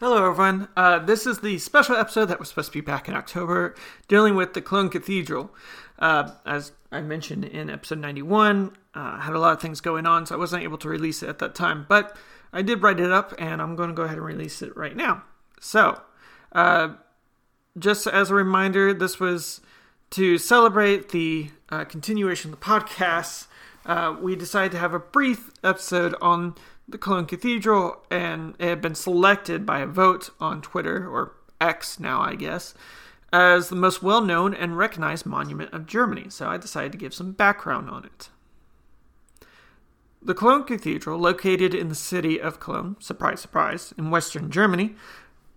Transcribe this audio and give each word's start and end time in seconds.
Hello, 0.00 0.30
everyone. 0.30 0.66
Uh, 0.78 0.98
this 0.98 1.26
is 1.26 1.40
the 1.40 1.58
special 1.58 1.94
episode 1.94 2.24
that 2.24 2.38
was 2.38 2.48
supposed 2.48 2.68
to 2.68 2.78
be 2.78 2.80
back 2.80 3.06
in 3.06 3.14
October, 3.14 3.74
dealing 4.08 4.34
with 4.34 4.54
the 4.54 4.62
Cologne 4.62 4.88
Cathedral. 4.88 5.54
Uh, 5.98 6.30
as 6.46 6.72
I 6.90 7.02
mentioned 7.02 7.44
in 7.44 7.68
episode 7.68 7.98
91, 7.98 8.78
uh, 8.94 9.20
had 9.20 9.34
a 9.34 9.38
lot 9.38 9.52
of 9.52 9.60
things 9.60 9.82
going 9.82 10.06
on, 10.06 10.24
so 10.24 10.34
I 10.34 10.38
wasn't 10.38 10.62
able 10.62 10.78
to 10.78 10.88
release 10.88 11.22
it 11.22 11.28
at 11.28 11.38
that 11.40 11.54
time. 11.54 11.84
But 11.86 12.16
I 12.50 12.62
did 12.62 12.80
write 12.80 12.98
it 12.98 13.12
up, 13.12 13.34
and 13.38 13.60
I'm 13.60 13.76
going 13.76 13.90
to 13.90 13.94
go 13.94 14.04
ahead 14.04 14.16
and 14.16 14.24
release 14.24 14.62
it 14.62 14.74
right 14.74 14.96
now. 14.96 15.22
So, 15.60 16.00
uh, 16.52 16.94
just 17.78 18.06
as 18.06 18.30
a 18.30 18.34
reminder, 18.34 18.94
this 18.94 19.20
was 19.20 19.60
to 20.12 20.38
celebrate 20.38 21.10
the 21.10 21.50
uh, 21.68 21.84
continuation 21.84 22.54
of 22.54 22.58
the 22.58 22.64
podcast. 22.64 23.48
Uh, 23.84 24.16
we 24.18 24.34
decided 24.34 24.72
to 24.72 24.78
have 24.78 24.94
a 24.94 24.98
brief 24.98 25.50
episode 25.62 26.14
on 26.22 26.54
the 26.90 26.98
Cologne 26.98 27.26
Cathedral, 27.26 28.04
and 28.10 28.54
it 28.58 28.68
had 28.68 28.80
been 28.80 28.94
selected 28.94 29.64
by 29.64 29.80
a 29.80 29.86
vote 29.86 30.30
on 30.40 30.60
Twitter, 30.60 31.08
or 31.08 31.34
X 31.60 32.00
now, 32.00 32.20
I 32.20 32.34
guess, 32.34 32.74
as 33.32 33.68
the 33.68 33.76
most 33.76 34.02
well 34.02 34.20
known 34.20 34.54
and 34.54 34.76
recognized 34.76 35.26
monument 35.26 35.72
of 35.72 35.86
Germany. 35.86 36.26
So 36.28 36.48
I 36.48 36.56
decided 36.56 36.92
to 36.92 36.98
give 36.98 37.14
some 37.14 37.32
background 37.32 37.88
on 37.90 38.04
it. 38.04 38.30
The 40.22 40.34
Cologne 40.34 40.64
Cathedral, 40.64 41.18
located 41.18 41.74
in 41.74 41.88
the 41.88 41.94
city 41.94 42.40
of 42.40 42.60
Cologne, 42.60 42.96
surprise, 43.00 43.40
surprise, 43.40 43.94
in 43.96 44.10
western 44.10 44.50
Germany, 44.50 44.94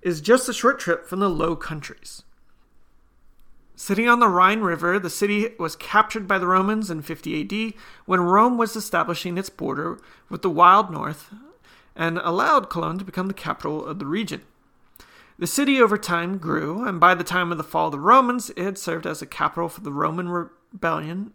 is 0.01 0.21
just 0.21 0.47
a 0.47 0.53
short 0.53 0.79
trip 0.79 1.05
from 1.05 1.19
the 1.19 1.29
Low 1.29 1.55
Countries. 1.55 2.23
Sitting 3.75 4.07
on 4.07 4.19
the 4.19 4.27
Rhine 4.27 4.61
River, 4.61 4.99
the 4.99 5.09
city 5.09 5.49
was 5.57 5.75
captured 5.75 6.27
by 6.27 6.37
the 6.37 6.47
Romans 6.47 6.91
in 6.91 7.01
50 7.01 7.41
AD 7.41 7.73
when 8.05 8.21
Rome 8.21 8.57
was 8.57 8.75
establishing 8.75 9.37
its 9.37 9.49
border 9.49 9.99
with 10.29 10.43
the 10.43 10.49
wild 10.49 10.91
north 10.91 11.33
and 11.95 12.19
allowed 12.19 12.69
Cologne 12.69 12.99
to 12.99 13.05
become 13.05 13.27
the 13.27 13.33
capital 13.33 13.83
of 13.83 13.97
the 13.97 14.05
region. 14.05 14.41
The 15.39 15.47
city 15.47 15.81
over 15.81 15.97
time 15.97 16.37
grew, 16.37 16.87
and 16.87 16.99
by 16.99 17.15
the 17.15 17.23
time 17.23 17.51
of 17.51 17.57
the 17.57 17.63
fall 17.63 17.87
of 17.87 17.93
the 17.93 17.99
Romans, 17.99 18.51
it 18.51 18.59
had 18.59 18.77
served 18.77 19.07
as 19.07 19.21
a 19.21 19.25
capital 19.25 19.67
for 19.67 19.81
the 19.81 19.91
Roman 19.91 20.29
rebellion 20.29 21.33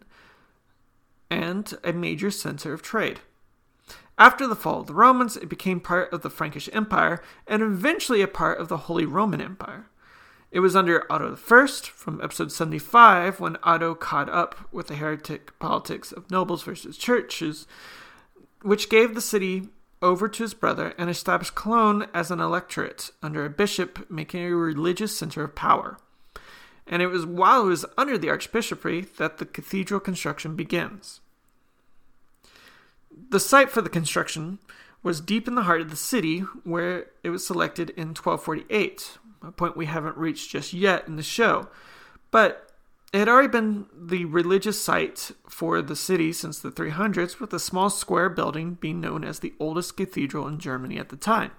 and 1.29 1.73
a 1.83 1.91
major 1.91 2.31
center 2.31 2.73
of 2.73 2.81
trade. 2.81 3.19
After 4.17 4.47
the 4.47 4.55
fall 4.55 4.81
of 4.81 4.87
the 4.87 4.93
Romans, 4.93 5.35
it 5.35 5.49
became 5.49 5.79
part 5.81 6.11
of 6.13 6.21
the 6.21 6.29
Frankish 6.29 6.69
Empire 6.71 7.21
and 7.47 7.61
eventually 7.61 8.21
a 8.21 8.27
part 8.27 8.59
of 8.59 8.69
the 8.69 8.77
Holy 8.77 9.05
Roman 9.05 9.41
Empire. 9.41 9.89
It 10.51 10.61
was 10.61 10.75
under 10.75 11.11
Otto 11.11 11.35
I 11.35 11.67
from 11.67 12.19
episode 12.23 12.51
75 12.51 13.39
when 13.39 13.57
Otto 13.61 13.93
caught 13.93 14.29
up 14.29 14.55
with 14.71 14.87
the 14.87 14.95
heretic 14.95 15.57
politics 15.59 16.11
of 16.11 16.31
nobles 16.31 16.63
versus 16.63 16.97
churches, 16.97 17.67
which 18.63 18.89
gave 18.89 19.13
the 19.13 19.21
city 19.21 19.69
over 20.01 20.27
to 20.27 20.43
his 20.43 20.55
brother 20.55 20.93
and 20.97 21.09
established 21.09 21.53
Cologne 21.53 22.07
as 22.13 22.31
an 22.31 22.39
electorate 22.39 23.11
under 23.21 23.45
a 23.45 23.49
bishop, 23.49 24.09
making 24.09 24.43
a 24.43 24.55
religious 24.55 25.15
center 25.15 25.43
of 25.43 25.55
power. 25.55 25.97
And 26.87 27.03
it 27.03 27.07
was 27.07 27.27
while 27.27 27.63
it 27.63 27.69
was 27.69 27.85
under 27.95 28.17
the 28.17 28.29
archbishopry 28.29 29.01
that 29.17 29.37
the 29.37 29.45
cathedral 29.45 29.99
construction 29.99 30.55
begins. 30.55 31.21
The 33.29 33.39
site 33.39 33.69
for 33.69 33.83
the 33.83 33.89
construction 33.89 34.57
was 35.03 35.21
deep 35.21 35.47
in 35.47 35.53
the 35.53 35.63
heart 35.63 35.81
of 35.81 35.91
the 35.91 35.95
city, 35.95 36.39
where 36.63 37.05
it 37.23 37.29
was 37.29 37.45
selected 37.45 37.91
in 37.91 38.09
1248, 38.09 39.19
a 39.41 39.51
point 39.51 39.77
we 39.77 39.85
haven't 39.85 40.17
reached 40.17 40.51
just 40.51 40.73
yet 40.73 41.07
in 41.07 41.15
the 41.15 41.23
show. 41.23 41.69
But 42.31 42.71
it 43.11 43.19
had 43.19 43.29
already 43.29 43.47
been 43.47 43.87
the 43.93 44.25
religious 44.25 44.79
site 44.79 45.31
for 45.47 45.81
the 45.81 45.95
city 45.95 46.31
since 46.31 46.59
the 46.59 46.71
300s, 46.71 47.39
with 47.39 47.53
a 47.53 47.59
small 47.59 47.89
square 47.89 48.29
building 48.29 48.75
being 48.75 49.01
known 49.01 49.23
as 49.23 49.39
the 49.39 49.53
oldest 49.59 49.97
cathedral 49.97 50.47
in 50.47 50.59
Germany 50.59 50.99
at 50.99 51.09
the 51.09 51.17
time. 51.17 51.51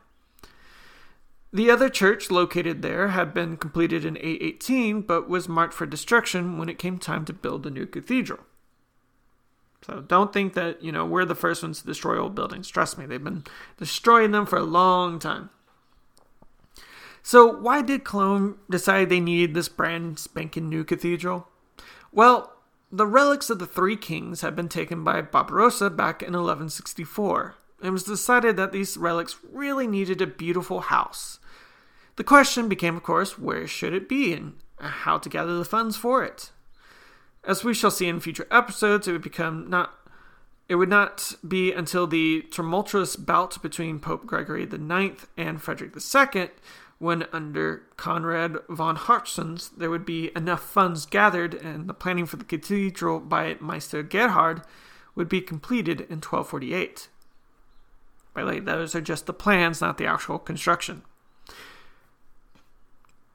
The 1.53 1.71
other 1.71 1.89
church 1.89 2.31
located 2.31 2.83
there 2.83 3.09
had 3.09 3.35
been 3.35 3.57
completed 3.57 4.05
in 4.05 4.17
818, 4.17 5.03
but 5.03 5.29
was 5.29 5.49
marked 5.49 5.75
for 5.75 5.87
destruction 5.87 6.59
when 6.59 6.69
it 6.69 6.79
came 6.79 6.99
time 6.99 7.25
to 7.25 7.33
build 7.33 7.65
the 7.65 7.71
new 7.71 7.87
cathedral. 7.87 8.41
So 9.85 10.03
don't 10.03 10.33
think 10.33 10.55
that, 10.55 10.83
you 10.85 10.93
know, 10.93 11.05
we're 11.05 11.25
the 11.25 11.35
first 11.35 11.63
ones 11.63 11.81
to 11.81 11.87
destroy 11.87 12.19
old 12.19 12.37
buildings. 12.37 12.69
Trust 12.69 12.99
me, 12.99 13.07
they've 13.07 13.23
been 13.23 13.45
destroying 13.79 14.31
them 14.31 14.47
for 14.47 14.59
a 14.59 14.63
long 14.63 15.19
time. 15.19 15.51
So, 17.23 17.47
why 17.47 17.83
did 17.83 18.05
Cologne 18.05 18.57
decide 18.69 19.09
they 19.09 19.21
needed 19.21 19.55
this 19.55 19.69
brand 19.69 20.19
spanking 20.19 20.69
new 20.69 20.85
cathedral? 20.85 21.49
Well, 22.13 22.53
the 22.91 23.07
relics 23.07 23.51
of 23.51 23.59
the 23.59 23.67
three 23.67 23.97
kings 23.97 24.41
had 24.41 24.57
been 24.57 24.69
taken 24.69 25.05
by 25.05 25.23
Barbarossa 25.23 25.91
back 25.91 26.23
in 26.23 26.33
1164. 26.33 27.57
It 27.83 27.91
was 27.91 28.05
decided 28.05 28.57
that 28.57 28.73
these 28.73 28.97
relics 28.97 29.37
really 29.51 29.87
needed 29.87 30.21
a 30.21 30.27
beautiful 30.27 30.81
house. 30.81 31.39
The 32.17 32.25
question 32.25 32.69
became, 32.69 32.97
of 32.97 33.03
course, 33.03 33.39
where 33.39 33.67
should 33.67 33.95
it 33.95 34.09
be 34.09 34.33
and 34.33 34.55
how 34.81 35.19
to 35.19 35.29
gather 35.29 35.57
the 35.57 35.65
funds 35.65 35.97
for 35.97 36.25
it. 36.25 36.51
As 37.45 37.65
we 37.65 37.75
shall 37.75 37.91
see 37.91 38.09
in 38.09 38.21
future 38.21 38.47
episodes, 38.51 39.09
it 39.09 39.13
would 39.13 39.23
become 39.23 39.69
not 39.69 39.95
it 40.69 40.77
would 40.77 40.89
not 40.89 41.35
be 41.47 41.73
until 41.73 42.07
the 42.07 42.43
tumultuous 42.53 43.17
bout 43.17 43.61
between 43.61 43.99
Pope 43.99 44.25
Gregory 44.25 44.63
IX 44.63 45.27
and 45.37 45.61
Frederick 45.61 45.97
II 45.97 46.51
when 47.01 47.25
under 47.33 47.83
Conrad 47.97 48.59
von 48.69 48.95
Hochsens 48.95 49.71
there 49.77 49.91
would 49.91 50.05
be 50.05 50.31
enough 50.37 50.63
funds 50.63 51.07
gathered 51.07 51.55
and 51.55 51.89
the 51.89 51.95
planning 51.95 52.27
for 52.27 52.37
the 52.37 52.45
cathedral 52.45 53.19
by 53.19 53.57
Meister 53.59 54.03
Gerhard 54.03 54.63
would 55.15 55.29
be 55.29 55.41
completed 55.41 56.03
in 56.03 56.19
1248. 56.21 57.09
By 58.35 58.45
way, 58.45 58.61
those 58.61 58.95
are 58.95 59.01
just 59.01 59.25
the 59.25 59.33
plans, 59.33 59.81
not 59.81 59.97
the 59.97 60.07
actual 60.07 60.39
construction. 60.39 61.03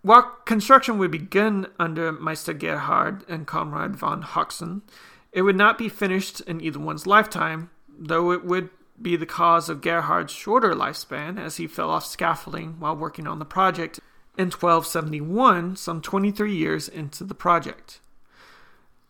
While 0.03 0.37
construction 0.45 0.99
would 0.99 1.09
begin 1.09 1.65
under 1.79 2.11
Meister 2.11 2.53
Gerhard 2.53 3.25
and 3.27 3.47
Conrad 3.47 3.95
von 3.95 4.21
Hochsen, 4.21 4.83
it 5.31 5.41
would 5.41 5.57
not 5.57 5.79
be 5.79 5.89
finished 5.89 6.39
in 6.41 6.61
either 6.61 6.79
one's 6.79 7.07
lifetime, 7.07 7.71
though 7.89 8.31
it 8.31 8.45
would 8.45 8.69
be 9.01 9.15
the 9.15 9.25
cause 9.25 9.69
of 9.69 9.81
Gerhard's 9.81 10.33
shorter 10.33 10.73
lifespan 10.73 11.39
as 11.39 11.57
he 11.57 11.67
fell 11.67 11.89
off 11.89 12.05
scaffolding 12.05 12.79
while 12.79 12.95
working 12.95 13.27
on 13.27 13.39
the 13.39 13.45
project 13.45 13.99
in 14.37 14.45
1271, 14.45 15.75
some 15.75 16.01
23 16.01 16.55
years 16.55 16.87
into 16.87 17.23
the 17.23 17.35
project. 17.35 17.99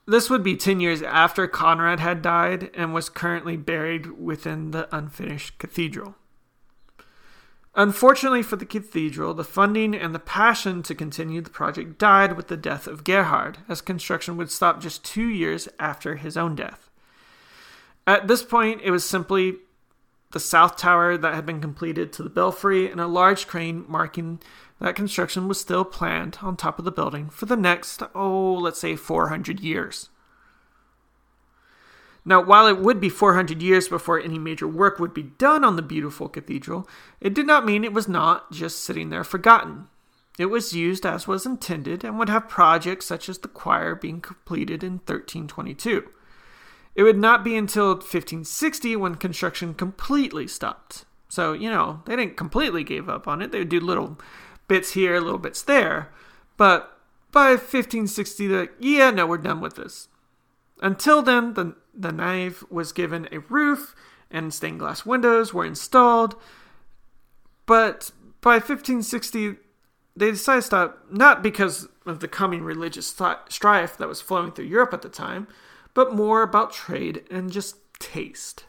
This 0.07 0.29
would 0.29 0.43
be 0.43 0.55
10 0.55 0.79
years 0.79 1.01
after 1.01 1.47
Conrad 1.47 1.99
had 1.99 2.21
died 2.21 2.69
and 2.75 2.93
was 2.93 3.09
currently 3.09 3.57
buried 3.57 4.19
within 4.19 4.71
the 4.71 4.93
unfinished 4.95 5.57
cathedral. 5.57 6.15
Unfortunately 7.73 8.43
for 8.43 8.55
the 8.55 8.65
cathedral, 8.65 9.33
the 9.33 9.43
funding 9.43 9.95
and 9.95 10.15
the 10.15 10.19
passion 10.19 10.81
to 10.83 10.95
continue 10.95 11.41
the 11.41 11.49
project 11.49 11.97
died 11.97 12.37
with 12.37 12.47
the 12.47 12.55
death 12.55 12.87
of 12.87 13.03
Gerhard, 13.03 13.57
as 13.67 13.81
construction 13.81 14.37
would 14.37 14.51
stop 14.51 14.79
just 14.79 15.03
two 15.03 15.27
years 15.27 15.67
after 15.79 16.15
his 16.15 16.37
own 16.37 16.55
death. 16.55 16.89
At 18.07 18.27
this 18.27 18.43
point, 18.43 18.81
it 18.83 18.91
was 18.91 19.03
simply 19.03 19.57
the 20.35 20.39
south 20.41 20.75
tower 20.75 21.15
that 21.15 21.33
had 21.33 21.45
been 21.45 21.61
completed 21.61 22.11
to 22.11 22.21
the 22.21 22.29
belfry, 22.29 22.91
and 22.91 22.99
a 22.99 23.07
large 23.07 23.47
crane 23.47 23.85
marking 23.87 24.37
that 24.81 24.93
construction 24.93 25.47
was 25.47 25.57
still 25.57 25.85
planned 25.85 26.39
on 26.41 26.57
top 26.57 26.77
of 26.77 26.83
the 26.83 26.91
building 26.91 27.29
for 27.29 27.45
the 27.45 27.55
next, 27.55 28.03
oh, 28.13 28.55
let's 28.55 28.81
say 28.81 28.97
400 28.97 29.61
years. 29.61 30.09
Now, 32.25 32.43
while 32.43 32.67
it 32.67 32.79
would 32.79 32.99
be 32.99 33.07
400 33.07 33.61
years 33.61 33.87
before 33.87 34.19
any 34.19 34.37
major 34.37 34.67
work 34.67 34.99
would 34.99 35.13
be 35.13 35.23
done 35.23 35.63
on 35.63 35.77
the 35.77 35.81
beautiful 35.81 36.27
cathedral, 36.27 36.85
it 37.21 37.33
did 37.33 37.47
not 37.47 37.65
mean 37.65 37.85
it 37.85 37.93
was 37.93 38.09
not 38.09 38.51
just 38.51 38.83
sitting 38.83 39.11
there 39.11 39.23
forgotten. 39.23 39.87
It 40.37 40.47
was 40.47 40.73
used 40.73 41.05
as 41.05 41.29
was 41.29 41.45
intended 41.45 42.03
and 42.03 42.19
would 42.19 42.27
have 42.27 42.49
projects 42.49 43.05
such 43.05 43.29
as 43.29 43.37
the 43.37 43.47
choir 43.47 43.95
being 43.95 44.19
completed 44.19 44.83
in 44.83 44.95
1322. 44.95 46.09
It 46.95 47.03
would 47.03 47.17
not 47.17 47.43
be 47.43 47.55
until 47.55 47.89
1560 47.89 48.95
when 48.95 49.15
construction 49.15 49.73
completely 49.73 50.47
stopped. 50.47 51.05
So, 51.27 51.51
you 51.51 51.69
know, 51.69 52.01
they 52.05 52.15
didn't 52.15 52.37
completely 52.37 52.83
give 52.83 53.09
up 53.09 53.27
on 53.27 53.41
it. 53.41 53.51
They 53.51 53.59
would 53.59 53.69
do 53.69 53.81
little 53.81 54.17
bits 54.67 54.93
here, 54.93 55.19
little 55.19 55.37
bits 55.37 55.61
there. 55.61 56.11
But 56.55 56.97
by 57.31 57.49
1560, 57.49 58.47
the 58.47 58.69
yeah, 58.79 59.11
no, 59.11 59.27
we're 59.27 59.37
done 59.37 59.59
with 59.59 59.75
this. 59.75 60.07
Until 60.81 61.21
then, 61.21 61.53
the, 61.53 61.75
the 61.93 62.11
nave 62.11 62.63
was 62.69 62.93
given 62.93 63.27
a 63.31 63.39
roof 63.39 63.95
and 64.31 64.53
stained 64.53 64.79
glass 64.79 65.05
windows 65.05 65.53
were 65.53 65.65
installed. 65.65 66.35
But 67.65 68.11
by 68.41 68.55
1560, 68.55 69.55
they 70.15 70.31
decided 70.31 70.61
to 70.61 70.65
stop, 70.65 71.05
not 71.11 71.43
because 71.43 71.87
of 72.05 72.19
the 72.19 72.27
coming 72.27 72.63
religious 72.63 73.07
strife 73.49 73.97
that 73.97 74.07
was 74.07 74.21
flowing 74.21 74.51
through 74.51 74.65
Europe 74.65 74.93
at 74.93 75.01
the 75.01 75.09
time, 75.09 75.47
but 75.95 76.13
more 76.13 76.43
about 76.43 76.71
trade 76.71 77.23
and 77.31 77.51
just 77.51 77.77
taste. 77.97 78.65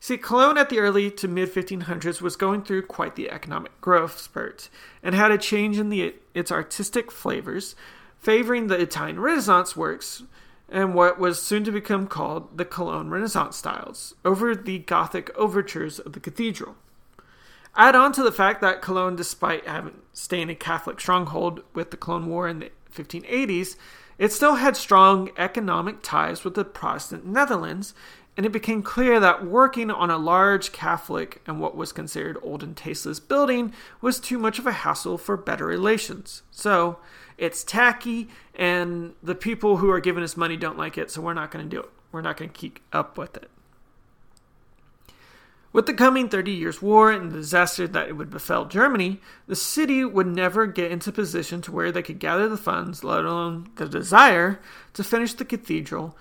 See, 0.00 0.18
Cologne 0.18 0.58
at 0.58 0.68
the 0.68 0.78
early 0.78 1.10
to 1.12 1.26
mid 1.26 1.52
1500s 1.52 2.20
was 2.20 2.36
going 2.36 2.62
through 2.62 2.82
quite 2.82 3.16
the 3.16 3.30
economic 3.30 3.80
growth 3.80 4.18
spurt 4.18 4.68
and 5.02 5.14
had 5.14 5.30
a 5.30 5.38
change 5.38 5.78
in 5.78 5.88
the, 5.88 6.14
its 6.34 6.52
artistic 6.52 7.10
flavors, 7.10 7.74
favoring 8.18 8.66
the 8.66 8.80
Italian 8.80 9.18
Renaissance 9.18 9.74
works 9.74 10.22
and 10.68 10.94
what 10.94 11.18
was 11.18 11.40
soon 11.40 11.64
to 11.64 11.72
become 11.72 12.06
called 12.06 12.58
the 12.58 12.64
Cologne 12.64 13.08
Renaissance 13.08 13.56
styles 13.56 14.14
over 14.24 14.54
the 14.54 14.80
Gothic 14.80 15.34
overtures 15.36 15.98
of 15.98 16.12
the 16.12 16.20
cathedral. 16.20 16.76
Add 17.74 17.94
on 17.94 18.12
to 18.12 18.22
the 18.22 18.32
fact 18.32 18.60
that 18.60 18.82
Cologne, 18.82 19.16
despite 19.16 19.66
having 19.66 20.02
staying 20.12 20.50
a 20.50 20.54
Catholic 20.54 21.00
stronghold 21.00 21.62
with 21.74 21.90
the 21.90 21.96
Cologne 21.96 22.26
War 22.26 22.48
in 22.48 22.58
the 22.58 22.70
1580s, 22.94 23.76
it 24.18 24.32
still 24.32 24.56
had 24.56 24.76
strong 24.76 25.30
economic 25.36 26.02
ties 26.02 26.44
with 26.44 26.54
the 26.54 26.64
Protestant 26.64 27.24
Netherlands, 27.24 27.94
and 28.36 28.44
it 28.46 28.52
became 28.52 28.82
clear 28.82 29.18
that 29.18 29.44
working 29.44 29.90
on 29.90 30.10
a 30.10 30.18
large 30.18 30.70
Catholic 30.70 31.40
and 31.46 31.60
what 31.60 31.76
was 31.76 31.92
considered 31.92 32.38
old 32.42 32.62
and 32.62 32.76
tasteless 32.76 33.18
building 33.18 33.72
was 34.00 34.20
too 34.20 34.38
much 34.38 34.58
of 34.58 34.66
a 34.66 34.72
hassle 34.72 35.18
for 35.18 35.36
better 35.36 35.66
relations. 35.66 36.42
So 36.50 36.98
it's 37.36 37.64
tacky, 37.64 38.28
and 38.54 39.14
the 39.22 39.34
people 39.34 39.78
who 39.78 39.90
are 39.90 40.00
giving 40.00 40.22
us 40.22 40.36
money 40.36 40.56
don't 40.56 40.78
like 40.78 40.98
it, 40.98 41.10
so 41.10 41.20
we're 41.20 41.34
not 41.34 41.50
going 41.50 41.68
to 41.68 41.76
do 41.76 41.80
it. 41.80 41.90
We're 42.12 42.20
not 42.20 42.36
going 42.36 42.50
to 42.50 42.56
keep 42.56 42.80
up 42.92 43.18
with 43.18 43.36
it. 43.36 43.50
With 45.70 45.86
the 45.86 45.92
coming 45.92 46.28
Thirty 46.28 46.52
Years' 46.52 46.80
War 46.80 47.12
and 47.12 47.30
the 47.30 47.36
disaster 47.36 47.86
that 47.86 48.08
it 48.08 48.16
would 48.16 48.30
befell 48.30 48.64
Germany, 48.64 49.20
the 49.46 49.54
city 49.56 50.04
would 50.04 50.26
never 50.26 50.66
get 50.66 50.90
into 50.90 51.12
position 51.12 51.60
to 51.62 51.72
where 51.72 51.92
they 51.92 52.02
could 52.02 52.18
gather 52.18 52.48
the 52.48 52.56
funds, 52.56 53.04
let 53.04 53.24
alone 53.24 53.68
the 53.76 53.86
desire, 53.86 54.60
to 54.94 55.04
finish 55.04 55.34
the 55.34 55.44
cathedral, 55.44 56.16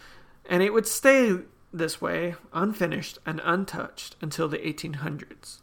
and 0.50 0.62
it 0.62 0.74
would 0.74 0.86
stay 0.86 1.38
this 1.72 2.02
way, 2.02 2.36
unfinished 2.54 3.20
and 3.26 3.42
untouched, 3.44 4.16
until 4.22 4.50
the 4.50 4.58
1800s. 4.58 5.62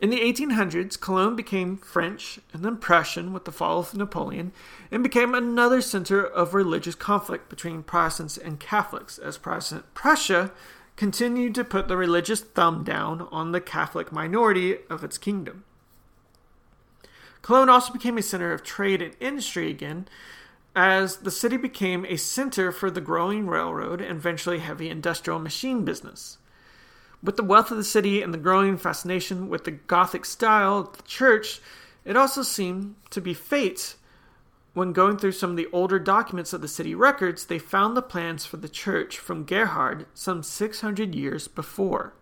In 0.00 0.10
the 0.10 0.20
1800s, 0.20 1.00
Cologne 1.00 1.34
became 1.34 1.76
French 1.76 2.38
and 2.52 2.64
then 2.64 2.76
Prussian 2.76 3.32
with 3.32 3.46
the 3.46 3.52
fall 3.52 3.80
of 3.80 3.94
Napoleon 3.94 4.52
and 4.92 5.02
became 5.02 5.34
another 5.34 5.80
center 5.80 6.24
of 6.24 6.54
religious 6.54 6.94
conflict 6.94 7.48
between 7.48 7.82
Protestants 7.82 8.38
and 8.38 8.60
Catholics 8.60 9.18
as 9.18 9.38
Protestant 9.38 9.92
Prussia 9.94 10.52
continued 10.98 11.54
to 11.54 11.62
put 11.62 11.86
the 11.86 11.96
religious 11.96 12.40
thumb 12.40 12.82
down 12.82 13.28
on 13.30 13.52
the 13.52 13.60
Catholic 13.60 14.10
minority 14.10 14.78
of 14.90 15.04
its 15.04 15.16
kingdom. 15.16 15.62
Cologne 17.40 17.68
also 17.68 17.92
became 17.92 18.18
a 18.18 18.22
center 18.22 18.52
of 18.52 18.64
trade 18.64 19.00
and 19.00 19.14
industry 19.20 19.70
again, 19.70 20.08
as 20.74 21.18
the 21.18 21.30
city 21.30 21.56
became 21.56 22.04
a 22.04 22.16
center 22.16 22.72
for 22.72 22.90
the 22.90 23.00
growing 23.00 23.46
railroad 23.46 24.00
and 24.00 24.18
eventually 24.18 24.58
heavy 24.58 24.90
industrial 24.90 25.38
machine 25.38 25.84
business. 25.84 26.38
With 27.22 27.36
the 27.36 27.44
wealth 27.44 27.70
of 27.70 27.76
the 27.76 27.84
city 27.84 28.20
and 28.20 28.34
the 28.34 28.38
growing 28.38 28.76
fascination 28.76 29.48
with 29.48 29.62
the 29.62 29.70
Gothic 29.70 30.24
style 30.24 30.78
of 30.78 30.96
the 30.96 31.02
church, 31.04 31.60
it 32.04 32.16
also 32.16 32.42
seemed 32.42 32.96
to 33.10 33.20
be 33.20 33.34
fate 33.34 33.94
when 34.74 34.92
going 34.92 35.16
through 35.16 35.32
some 35.32 35.50
of 35.50 35.56
the 35.56 35.68
older 35.72 35.98
documents 35.98 36.52
of 36.52 36.60
the 36.60 36.68
city 36.68 36.94
records, 36.94 37.46
they 37.46 37.58
found 37.58 37.96
the 37.96 38.02
plans 38.02 38.46
for 38.46 38.58
the 38.58 38.68
church 38.68 39.18
from 39.18 39.44
Gerhard 39.44 40.06
some 40.14 40.42
600 40.42 41.14
years 41.14 41.48
before. 41.48 42.14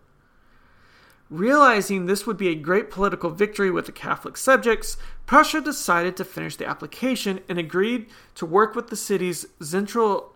Realizing 1.29 2.05
this 2.05 2.25
would 2.25 2.37
be 2.37 2.47
a 2.47 2.55
great 2.55 2.89
political 2.89 3.29
victory 3.29 3.69
with 3.69 3.85
the 3.85 3.91
Catholic 3.91 4.37
subjects, 4.37 4.95
Prussia 5.25 5.59
decided 5.59 6.15
to 6.15 6.23
finish 6.23 6.55
the 6.55 6.65
application 6.65 7.41
and 7.49 7.59
agreed 7.59 8.07
to 8.35 8.45
work 8.45 8.75
with 8.75 8.87
the 8.87 8.95
city's 8.95 9.45
Zentral 9.59 10.29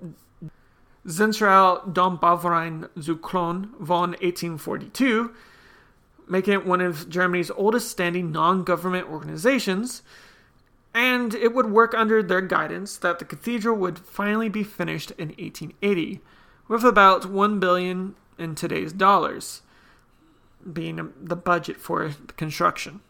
Zentraldombauverein 1.08 2.90
zu 3.02 3.16
Cologne 3.16 3.72
von 3.80 4.12
1842, 4.12 5.34
making 6.28 6.54
it 6.54 6.66
one 6.66 6.82
of 6.82 7.10
Germany's 7.10 7.50
oldest 7.52 7.90
standing 7.90 8.32
non 8.32 8.64
government 8.64 9.10
organizations 9.10 10.04
and 10.94 11.34
it 11.34 11.54
would 11.54 11.72
work 11.72 11.94
under 11.94 12.22
their 12.22 12.42
guidance 12.42 12.98
that 12.98 13.20
the 13.20 13.26
cathedral 13.26 13.76
would 13.78 14.00
finally 14.00 14.50
be 14.50 14.64
finished 14.64 15.12
in 15.12 15.30
1880 15.30 16.22
with 16.68 16.84
about 16.84 17.26
1 17.26 17.60
billion 17.60 18.16
in 18.38 18.56
today's 18.56 18.94
dollars 18.94 19.62
being 20.72 21.14
the 21.20 21.36
budget 21.36 21.78
for 21.78 22.10
the 22.10 22.34
construction. 22.34 23.02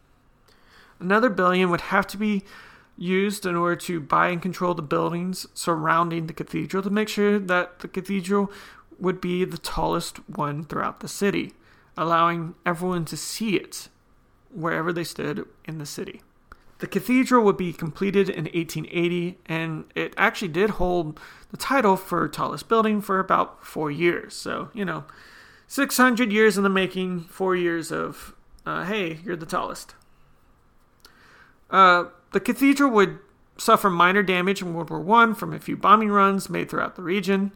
Another 1.00 1.30
billion 1.30 1.70
would 1.70 1.82
have 1.82 2.08
to 2.08 2.18
be 2.18 2.44
used 2.98 3.46
in 3.46 3.56
order 3.56 3.76
to 3.76 4.00
buy 4.00 4.28
and 4.28 4.42
control 4.42 4.74
the 4.74 4.82
buildings 4.82 5.48
surrounding 5.54 6.28
the 6.28 6.34
cathedral 6.34 6.84
to 6.84 6.90
make 6.90 7.10
sure 7.10 7.40
that 7.40 7.80
the 7.80 7.88
cathedral 7.88 8.52
would 9.00 9.20
be 9.20 9.44
the 9.44 9.58
tallest 9.58 10.18
one 10.30 10.64
throughout 10.64 11.00
the 11.00 11.08
city 11.08 11.54
allowing 11.98 12.56
everyone 12.66 13.06
to 13.06 13.18
see 13.18 13.56
it 13.56 13.90
wherever 14.54 14.94
they 14.94 15.04
stood 15.04 15.46
in 15.66 15.78
the 15.78 15.86
city 15.86 16.22
the 16.82 16.88
cathedral 16.88 17.46
would 17.46 17.58
be 17.58 17.74
completed 17.74 18.28
in 18.28 18.46
1880, 18.46 19.38
and 19.46 19.86
it 19.94 20.16
actually 20.18 20.48
did 20.48 20.72
hold 20.72 21.20
the 21.52 21.58
title 21.58 21.96
for 21.96 22.28
tallest 22.28 22.68
building 22.68 23.02
for 23.02 23.20
about 23.20 23.64
four 23.64 23.92
years. 23.92 24.34
So, 24.34 24.72
you 24.74 24.84
know, 24.84 25.04
600 25.68 26.32
years 26.34 26.58
in 26.58 26.64
the 26.64 26.70
making, 26.70 27.22
four 27.22 27.56
years 27.56 27.92
of, 27.92 28.36
uh, 28.66 28.86
hey, 28.86 29.20
you're 29.24 29.36
the 29.36 29.46
tallest. 29.46 29.94
Uh, 31.70 32.06
the 32.32 32.40
cathedral 32.40 32.90
would 32.90 33.20
suffer 33.58 33.92
minor 33.92 34.24
damage 34.24 34.64
in 34.64 34.74
World 34.74 34.90
War 34.90 35.22
I 35.22 35.34
from 35.34 35.54
a 35.54 35.60
few 35.60 35.78
bombing 35.78 36.10
runs 36.10 36.50
made 36.50 36.72
throughout 36.72 36.96
the 36.96 37.04
region, 37.04 37.52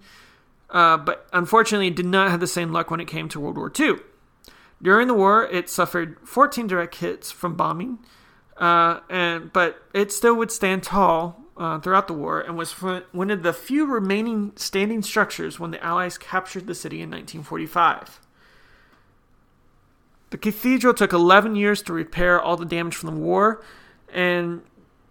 uh, 0.70 0.98
but 0.98 1.28
unfortunately 1.34 1.90
did 1.90 2.06
not 2.06 2.30
have 2.30 2.42
the 2.42 2.48
same 2.48 2.72
luck 2.72 2.92
when 2.92 3.00
it 3.00 3.08
came 3.08 3.28
to 3.30 3.40
World 3.40 3.58
War 3.58 3.74
II. 3.78 3.96
During 4.84 5.08
the 5.08 5.16
war, 5.16 5.48
it 5.48 5.68
suffered 5.68 6.20
14 6.24 6.68
direct 6.68 6.98
hits 6.98 7.32
from 7.32 7.56
bombing 7.56 7.98
uh, 8.58 9.00
and 9.10 9.52
but 9.52 9.82
it 9.94 10.12
still 10.12 10.36
would 10.36 10.52
stand 10.52 10.84
tall 10.84 11.46
uh, 11.58 11.80
throughout 11.80 12.08
the 12.08 12.14
war 12.14 12.42
and 12.42 12.58
was 12.58 12.74
one 12.74 13.32
of 13.32 13.44
the 13.44 13.54
few 13.54 13.86
remaining 13.86 14.52
standing 14.56 15.02
structures 15.02 15.60
when 15.60 15.72
the 15.72 15.84
Allies 15.84 16.18
captured 16.18 16.68
the 16.68 16.76
city 16.76 16.98
in 16.98 17.10
1945. 17.10 18.20
The 20.32 20.38
cathedral 20.38 20.94
took 20.94 21.14
11 21.14 21.56
years 21.56 21.82
to 21.84 21.94
repair 21.94 22.42
all 22.42 22.58
the 22.58 22.66
damage 22.66 22.96
from 22.96 23.14
the 23.14 23.22
war, 23.22 23.64
and 24.12 24.64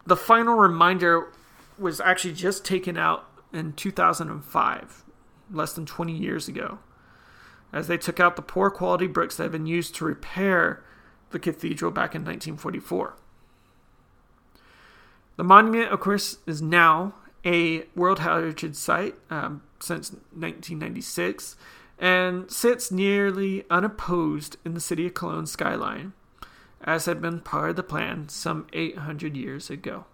the 0.07 0.17
final 0.17 0.55
reminder 0.55 1.29
was 1.79 2.01
actually 2.01 2.35
just 2.35 2.65
taken 2.65 2.99
out 2.99 3.27
in 3.53 3.73
2005, 3.73 5.05
less 5.51 5.73
than 5.73 5.87
20 5.87 6.13
years 6.13 6.49
ago, 6.49 6.79
as 7.73 7.89
they 7.89 7.97
took 7.97 8.21
out 8.21 8.37
the 8.37 8.43
poor 8.43 8.71
quality 8.71 9.07
bricks 9.07 9.37
that 9.37 9.45
had 9.45 9.53
been 9.53 9.67
used 9.67 9.95
to 9.95 10.05
repair 10.05 10.85
the 11.31 11.39
cathedral 11.39 11.91
back 11.91 12.15
in 12.15 12.23
1944. 12.23 13.17
The 15.37 15.45
monument, 15.45 15.91
of 15.91 16.01
course, 16.01 16.39
is 16.47 16.63
now 16.63 17.15
a 17.45 17.85
World 17.95 18.21
Heritage 18.21 18.75
Site 18.75 19.17
um, 19.31 19.63
since 19.81 20.11
1996 20.11 21.57
and 21.99 22.51
sits 22.51 22.91
nearly 22.91 23.65
unopposed 23.71 24.57
in 24.65 24.75
the 24.75 24.81
city 24.81 25.07
of 25.07 25.15
Cologne 25.15 25.47
skyline, 25.47 26.13
as 26.83 27.07
had 27.07 27.21
been 27.21 27.41
part 27.41 27.71
of 27.71 27.77
the 27.77 27.83
plan 27.83 28.29
some 28.29 28.67
800 28.73 29.37
years 29.37 29.71
ago. 29.71 30.07